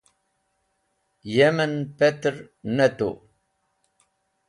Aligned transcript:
Yem 1.33 1.57
en 1.65 1.73
petr 1.97 2.33
ne 2.75 2.87
tu. 2.97 3.11